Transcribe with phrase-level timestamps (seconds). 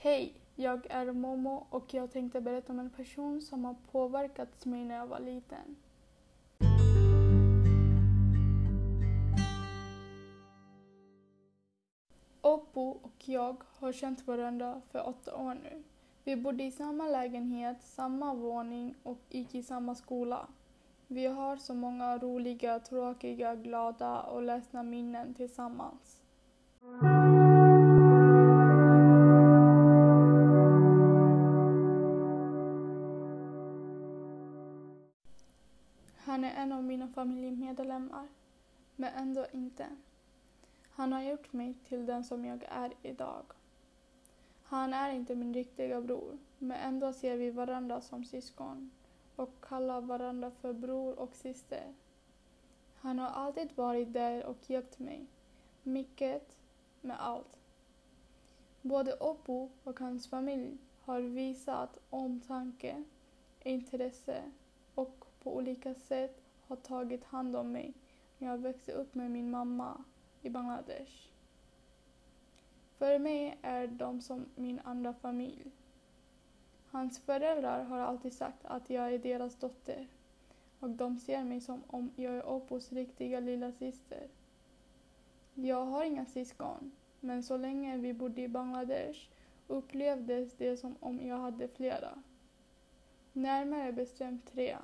[0.00, 0.34] Hej!
[0.56, 4.96] Jag är Momo och jag tänkte berätta om en person som har påverkat mig när
[4.96, 5.76] jag var liten.
[12.40, 15.82] Oppo och jag har känt varandra för åtta år nu.
[16.24, 20.46] Vi bodde i samma lägenhet, samma våning och gick i samma skola.
[21.06, 26.20] Vi har så många roliga, tråkiga, glada och ledsna minnen tillsammans.
[36.38, 38.28] Han är en av mina familjemedlemmar,
[38.96, 39.86] men ändå inte.
[40.90, 43.44] Han har gjort mig till den som jag är idag.
[44.62, 48.90] Han är inte min riktiga bror, men ändå ser vi varandra som syskon
[49.36, 51.94] och kallar varandra för bror och syster.
[52.94, 55.26] Han har alltid varit där och hjälpt mig.
[55.82, 56.58] Mycket
[57.00, 57.58] med allt.
[58.82, 63.04] Både Oppo och hans familj har visat omtanke,
[63.62, 64.42] intresse
[64.94, 67.94] och på olika sätt har tagit hand om mig
[68.38, 70.04] när jag växte upp med min mamma
[70.42, 71.28] i Bangladesh.
[72.98, 75.70] För mig är de som min andra familj.
[76.90, 80.08] Hans föräldrar har alltid sagt att jag är deras dotter
[80.80, 84.28] och de ser mig som om jag är Opos riktiga lilla syster.
[85.54, 89.28] Jag har inga syskon, men så länge vi bodde i Bangladesh
[89.66, 92.22] upplevdes det som om jag hade flera.
[93.32, 94.76] Närmare bestämt tre,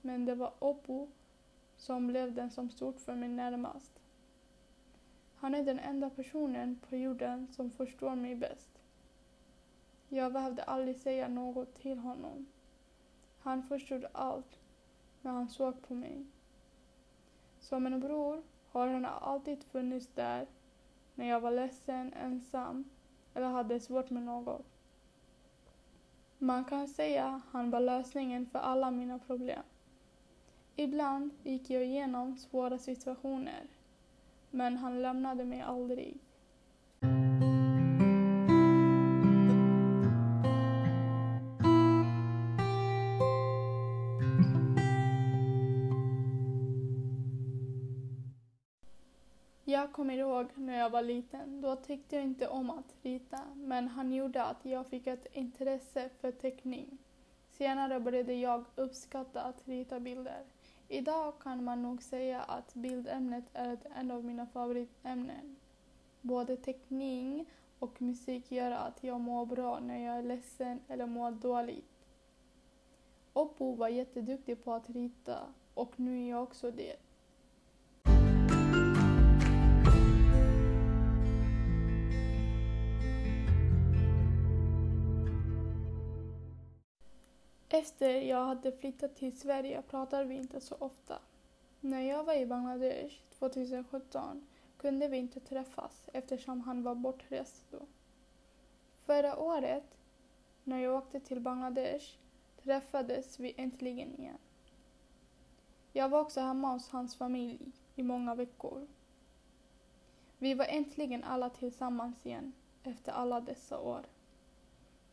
[0.00, 1.08] men det var Oppo
[1.76, 4.00] som blev den som stod för mig närmast.
[5.34, 8.70] Han är den enda personen på jorden som förstår mig bäst.
[10.08, 12.46] Jag behövde aldrig säga något till honom.
[13.40, 14.58] Han förstod allt
[15.22, 16.26] när han såg på mig.
[17.60, 20.46] Som en bror har han alltid funnits där
[21.14, 22.84] när jag var ledsen, ensam
[23.34, 24.66] eller hade svårt med något.
[26.38, 29.62] Man kan säga han var lösningen för alla mina problem.
[30.80, 33.66] Ibland gick jag igenom svåra situationer,
[34.50, 36.18] men han lämnade mig aldrig.
[49.64, 51.60] Jag kommer ihåg när jag var liten.
[51.60, 56.08] Då tyckte jag inte om att rita, men han gjorde att jag fick ett intresse
[56.20, 56.98] för teckning.
[57.50, 60.44] Senare började jag uppskatta att rita bilder.
[60.90, 65.56] Idag kan man nog säga att bildämnet är ett en av mina favoritämnen.
[66.20, 67.46] Både teckning
[67.78, 72.06] och musik gör att jag mår bra när jag är ledsen eller mår dåligt.
[73.32, 75.38] Oppo var jätteduktig på att rita
[75.74, 76.96] och nu är jag också det.
[87.78, 91.18] Efter jag hade flyttat till Sverige pratade vi inte så ofta.
[91.80, 94.46] När jag var i Bangladesh 2017
[94.76, 97.78] kunde vi inte träffas eftersom han var bortrest då.
[99.04, 99.98] Förra året,
[100.64, 102.16] när jag åkte till Bangladesh,
[102.62, 104.38] träffades vi äntligen igen.
[105.92, 108.86] Jag var också hemma hos hans familj i många veckor.
[110.38, 112.52] Vi var äntligen alla tillsammans igen
[112.82, 114.06] efter alla dessa år.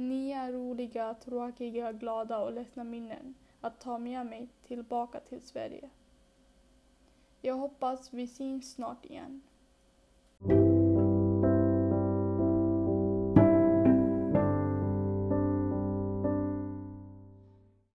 [0.00, 5.90] Nya roliga, tråkiga, glada och ledsna minnen att ta med mig tillbaka till Sverige.
[7.40, 9.42] Jag hoppas vi syns snart igen.